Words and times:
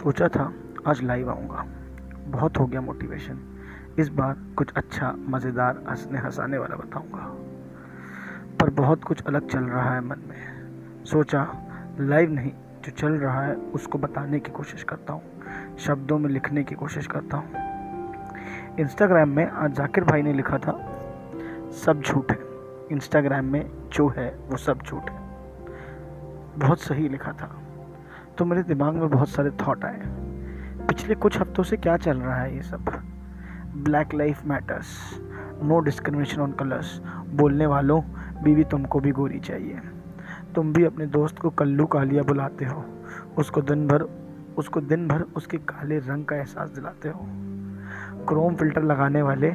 सोचा 0.00 0.28
था 0.28 0.52
आज 0.86 1.02
लाइव 1.02 1.30
आऊँगा। 1.30 1.64
बहुत 2.26 2.58
हो 2.58 2.66
गया 2.66 2.80
मोटिवेशन 2.80 3.38
इस 3.98 4.08
बार 4.08 4.36
कुछ 4.58 4.72
अच्छा 4.76 5.12
मज़ेदार 5.18 5.82
हंसने 5.88 6.18
हंसाने 6.18 6.58
वाला 6.58 6.76
बताऊँगा। 6.76 7.24
पर 8.60 8.70
बहुत 8.70 9.04
कुछ 9.04 9.22
अलग 9.22 9.48
चल 9.48 9.64
रहा 9.64 9.94
है 9.94 10.00
मन 10.00 10.16
में। 10.28 11.04
सोचा 11.04 11.46
लाइव 12.00 12.30
नहीं, 12.30 12.52
जो 12.84 12.90
चल 12.90 13.12
रहा 13.12 13.42
है 13.42 13.54
उसको 13.54 13.98
बताने 13.98 14.40
की 14.40 14.50
कोशिश 14.50 14.82
करता 14.82 15.12
हूँ। 15.12 15.76
शब्दों 15.78 16.18
में 16.18 16.30
लिखने 16.30 16.64
की 16.64 16.74
कोशिश 16.74 17.06
करता 17.06 17.36
हूँ। 17.36 18.76
इंस्टाग्राम 18.80 19.28
में 19.28 19.50
आज 19.50 19.72
जाकिर 19.72 20.04
भाई 20.04 20.22
ने 20.22 20.32
लिखा 20.32 20.58
था, 20.58 20.78
सब 21.84 22.02
झूठ 22.02 22.32
है। 22.32 22.38
इंस्टाग्राम 22.92 23.44
में 23.44 23.70
जो 23.92 24.08
है, 24.08 24.38
वो 24.48 24.56
सब 24.56 24.82
झूठ 24.82 25.10
है। 25.10 25.18
बहुत 26.58 26.80
सही 26.80 27.08
लिखा 27.08 27.32
था। 27.32 27.56
तो 28.40 28.44
मेरे 28.44 28.62
दिमाग 28.62 28.94
में 28.94 29.10
बहुत 29.10 29.28
सारे 29.28 29.50
थॉट 29.50 29.84
आए। 29.84 30.00
पिछले 30.88 31.14
कुछ 31.14 31.40
हफ्तों 31.40 31.62
से 31.62 31.76
क्या 31.76 31.96
चल 31.96 32.18
रहा 32.18 32.36
है 32.36 32.56
ये 32.56 32.62
सब? 32.62 32.84
Black 33.76 34.14
life 34.14 34.46
matters 34.46 34.86
no 35.62 35.80
discrimination 35.80 36.40
on 36.40 36.52
colours 36.52 37.02
बोलने 37.30 37.66
वालों, 37.66 38.02
बीवी 38.42 38.64
तुमको 38.64 39.00
भी 39.00 39.10
गोरी 39.10 39.40
चाहिए। 39.40 39.80
तुम 40.54 40.72
भी 40.72 40.84
अपने 40.84 41.06
दोस्त 41.06 41.38
को 41.38 41.50
कल्लू 41.50 41.86
कालिया 41.86 42.22
बुलाते 42.22 42.64
हो। 42.64 42.84
उसको 43.38 43.62
दिन 43.62 43.88
भर, 43.88 44.02
उसको 44.58 44.80
दिन 44.80 45.08
भर 45.08 45.22
उसके 45.22 45.58
काले 45.58 45.98
रंग 45.98 46.24
का 46.24 46.36
एहसास 46.36 46.70
दिलाते 46.70 47.08
हो। 47.08 47.26
क्रोम 48.28 48.54
फ़िल्टर 48.54 48.82
लगाने 48.82 49.22
वाले 49.22 49.48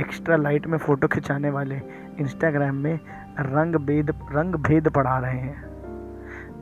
एक्स्ट्रा 0.00 0.36
लाइट 0.36 0.66
में 0.66 0.78
फ़ोटो 0.78 1.08
खिंचाने 1.08 1.50
वाले 1.50 1.80
इंस्टाग्राम 2.20 2.74
में 2.74 3.00
रंग 3.40 3.76
भेद 3.76 4.10
रंग 4.10 4.54
भेद 4.54 4.88
पढ़ा 4.88 5.18
रहे 5.18 5.38
हैं। 5.38 5.64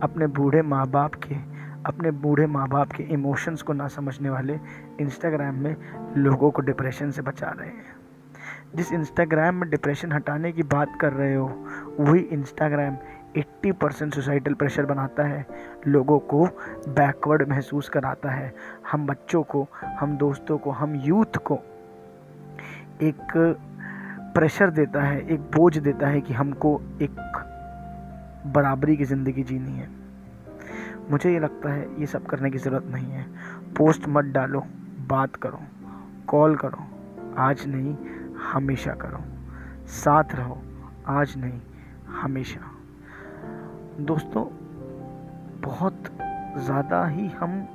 अपने 0.02 0.26
बूढ़े 0.26 0.62
माँ 0.62 0.86
बाप 0.86 1.14
के 1.14 1.49
अपने 1.86 2.10
बूढ़े 2.10 2.46
माँ 2.46 2.68
बाप 2.68 2.92
के 2.92 3.02
इमोशंस 3.02 3.62
को 3.62 3.72
ना 3.72 3.88
समझने 3.88 4.30
वाले 4.30 4.58
इंस्टाग्राम 5.00 5.54
में 5.54 5.76
लोगों 6.16 6.50
को 6.50 6.62
डिप्रेशन 6.62 7.10
से 7.10 7.22
बचा 7.22 7.48
रहे 7.48 7.68
हैं। 7.68 7.96
जिस 8.74 8.92
इंस्टाग्राम 8.92 9.54
में 9.54 9.70
डिप्रेशन 9.70 10.12
हटाने 10.12 10.52
की 10.52 10.62
बात 10.62 10.98
कर 11.00 11.12
रहे 11.12 11.34
हो, 11.34 11.66
वही 12.00 12.20
इंस्टाग्राम 12.20 12.96
80 13.36 13.72
परसेंट 13.72 14.14
सोसाइटल 14.14 14.54
प्रेशर 14.54 14.86
बनाता 14.86 15.22
है, 15.22 15.46
लोगों 15.86 16.18
को 16.18 16.46
बैकवर्ड 16.88 17.48
महसूस 17.48 17.88
कराता 17.88 18.30
है। 18.30 18.54
हम 18.92 19.06
बच्चों 19.06 19.42
को, 19.42 19.68
हम 20.00 20.16
दोस्तों 20.16 20.58
को, 20.58 20.70
हम 20.70 20.94
यूथ 20.94 21.36
को 21.36 21.54
एक 23.02 23.32
प्रेशर 24.34 24.70
देता 24.70 25.02
है, 25.02 25.28
एक 25.28 25.40
बोझ 25.40 25.78
देता 25.78 26.08
है 26.08 26.20
कि 26.20 26.34
हमको 26.34 26.82
एक 27.02 27.16
बराबरी 28.46 28.96
की 28.96 29.04
ज़िंदगी 29.04 29.42
जीनी 29.42 29.72
है। 29.72 29.99
मुझे 31.10 31.32
ये 31.32 31.38
लगता 31.38 31.72
है 31.72 32.00
ये 32.00 32.06
सब 32.06 32.26
करने 32.26 32.50
की 32.50 32.58
ज़रूरत 32.58 32.86
नहीं 32.86 33.10
है। 33.12 33.24
पोस्ट 33.74 34.08
मत 34.08 34.24
डालो, 34.24 34.62
बात 35.08 35.36
करो, 35.36 35.58
कॉल 36.28 36.56
करो, 36.56 36.86
आज 37.38 37.66
नहीं, 37.66 37.96
हमेशा 38.52 38.92
करो। 38.94 39.22
साथ 39.86 40.34
रहो, 40.34 40.58
आज 41.06 41.34
नहीं, 41.36 41.60
हमेशा। 42.22 42.60
दोस्तों, 44.00 44.44
बहुत 45.60 46.04
ज़्यादा 46.58 47.06
ही 47.06 47.28
हम 47.28 47.68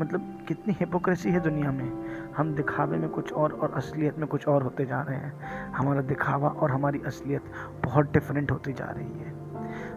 मतलब 0.00 0.44
कितनी 0.48 0.76
हिपोक्रेसी 0.80 1.30
है 1.30 1.40
दुनिया 1.40 1.72
में। 1.72 1.90
हम 2.36 2.54
दिखावे 2.54 2.96
में 2.96 3.08
कुछ 3.08 3.32
और 3.32 3.52
और 3.52 3.72
असलियत 3.72 4.18
में 4.18 4.26
कुछ 4.28 4.48
और 4.48 4.62
होते 4.62 4.86
जा 4.86 5.00
रहे 5.02 5.16
हैं। 5.16 5.70
हमारा 5.72 6.00
दिखावा 6.02 6.48
और 6.48 6.70
हमारी 6.70 7.00
असलियत 7.06 7.52
बहुत 7.84 8.12
डिफरेंट 8.12 8.50
होती 8.50 8.72
जा 8.72 8.84
रही 8.84 9.18
है। 9.18 9.34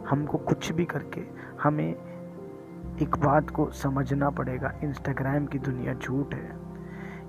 हमको 0.10 0.38
कुछ 0.38 0.72
भी 0.72 0.86
करके 0.86 1.22
हमें 1.64 2.14
एक 3.02 3.16
बात 3.17 3.50
को 3.50 3.70
समझना 3.72 4.30
पड़ेगा 4.30 4.72
इंस्टाग्राम 4.83 5.45
की 5.45 5.60
दुनिया 5.60 5.94
झूठ 5.94 6.33
है। 6.33 6.50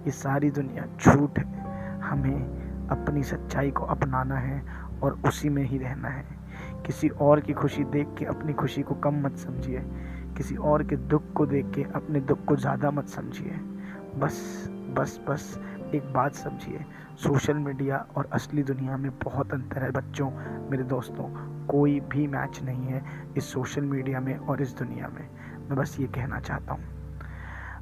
ये 0.07 0.11
सारी 0.11 0.51
दुनिया 0.51 0.85
झूठ 1.01 1.39
है। 1.39 1.45
हमें 2.01 2.89
अपनी 2.91 3.23
सच्चाई 3.23 3.71
को 3.71 3.85
अपनाना 3.85 4.35
है 4.35 4.63
और 5.03 5.19
उसी 5.27 5.49
में 5.49 5.63
ही 5.65 5.79
रहना 5.79 6.09
है। 6.09 6.25
किसी 6.87 7.09
और 7.09 7.41
की 7.41 7.53
खुशी 7.53 7.85
देख 7.85 8.15
के 8.19 8.25
अपनी 8.25 8.53
खुशी 8.53 8.83
को 8.83 8.95
कम 8.95 9.21
मत 9.23 9.37
समझिए। 9.37 9.83
किसी 10.37 10.57
और 10.57 10.83
के 10.83 10.97
दुख 10.97 11.33
को 11.33 11.47
देख 11.47 11.71
के 11.75 11.83
अपने 11.95 12.21
दुख 12.21 12.45
को 12.45 12.57
ज़्यादा 12.57 12.91
मत 12.91 13.09
समझिए। 13.09 13.59
बस 14.19 14.69
बस 14.97 15.21
बस 15.29 15.59
एक 15.95 16.13
बात 16.13 16.35
समझिए 16.35 16.85
सोशल 17.17 17.55
मीडिया 17.57 17.97
और 18.17 18.29
असली 18.33 18.63
दुनिया 18.63 18.97
में 18.97 19.11
बहुत 19.19 19.53
अंतर 19.53 19.83
है 19.83 19.91
बच्चों, 19.91 20.31
मेरे 20.71 20.83
दोस्तों। 20.85 21.29
कोई 21.67 21.99
भी 22.11 22.27
मैच 22.27 22.61
नहीं 22.63 22.87
है 22.87 23.03
इस 23.37 23.53
सोशल 23.53 23.83
मीडिया 23.83 24.21
में 24.21 24.37
और 24.37 24.63
इस 24.63 24.77
दुनिया 24.79 25.09
में। 25.09 25.29
मैं 25.61 25.77
बस 25.77 25.97
ये 26.01 26.07
कहना 26.07 26.41
चाहता 26.41 26.73
हूँ, 26.73 26.85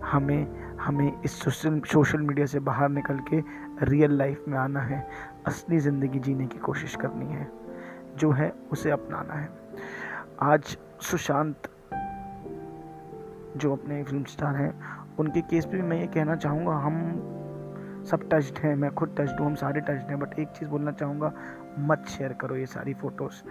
हमें 0.04 0.76
हमें 0.80 1.22
इस 1.22 1.40
सोशल 1.40 1.80
सोशल 1.82 2.20
मीडिया 2.20 2.46
से 2.46 2.60
बाहर 2.60 2.88
निकल 2.90 3.18
के 3.30 3.42
रियल 3.82 4.16
लाइफ 4.18 4.44
में 4.48 4.58
आना 4.58 4.80
है। 4.80 5.06
असली 5.46 5.78
ज़िंदगी 5.78 6.18
जीने 6.18 6.46
की 6.46 6.58
कोशिश 6.58 6.96
करनी 6.96 7.26
है, 7.26 7.50
जो 8.18 8.30
है 8.30 8.52
उसे 8.72 8.90
अपनाना 8.90 9.34
है। 9.34 9.48
आज 10.42 10.76
सुशांत 11.02 11.68
जो 13.56 13.72
अपने 13.72 14.02
फ़िल्म 14.04 14.24
स्टार 14.24 14.56
हैं, 14.56 14.74
उनके 15.18 15.40
केस 15.42 15.64
पे 15.64 15.76
भी 15.76 15.82
मैं 15.82 16.00
ये 16.00 16.06
कहना 16.06 16.36
चाहूँगा, 16.36 16.72
हम 16.76 17.43
सब 18.04 18.28
टच्ड 18.32 18.58
हैं, 18.58 18.74
मैं 18.76 18.90
खुद 18.94 19.14
टच्ड 19.18 19.40
हूँ, 19.40 19.46
हम 19.46 19.54
सारे 19.54 19.80
टच्ड 19.80 20.10
हैं 20.10 20.18
बट 20.20 20.38
एक 20.38 20.48
चीज़ 20.48 20.68
बोलना 20.68 20.92
चाहूँगा, 20.92 21.32
मत 21.78 22.04
शेयर 22.08 22.32
करो 22.32 22.56
ये 22.56 22.66
सारी 22.66 22.94
फ़ोटोज़ 22.94 23.42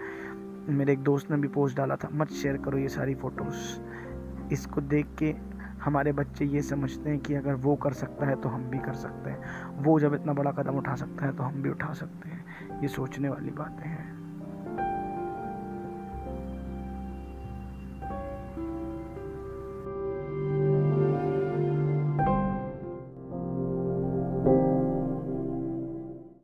मेरे 0.69 0.94
एक 0.94 1.00
दोस्त 1.00 1.31
ने 1.31 1.38
भी 1.38 1.47
पोस्ट 1.47 1.78
डाला 1.78 1.96
था, 1.96 2.09
मत 2.14 2.31
शेयर 2.31 2.58
करो 2.58 2.78
ये 2.78 2.90
सारी 2.90 3.16
फ़ोटोज़ 3.16 4.53
इसको 4.53 4.81
देख 4.81 5.08
के 5.19 5.36
हमारे 5.81 6.12
बच्चे 6.12 6.46
ये 6.46 6.62
समझते 6.62 7.09
हैं 7.09 7.19
कि 7.19 7.34
अगर 7.34 7.53
वो 7.53 7.75
कर 7.75 7.94
सकता 7.94 8.25
है 8.25 8.36
तो 8.42 8.50
हम 8.50 8.63
भी 8.63 8.80
कर 8.80 8.94
सकते 8.94 9.30
हैं. 9.30 9.84
वो 9.84 10.00
जब 10.00 10.13
इतना 10.13 10.34
बड़ा 10.34 10.52
कदम 10.52 10.78
उठा 10.78 10.96
सकता 10.96 11.25
है 11.25 11.36
तो 11.36 11.44
हम 11.44 11.62
भी 11.62 11.69
उठा 11.69 11.94
सकते 11.94 12.30
हैं. 12.30 12.81
ये 12.81 12.88
सोचने 12.88 13.30
वाली 13.30 13.52
बातें 13.52 13.90
हैं. 13.90 14.23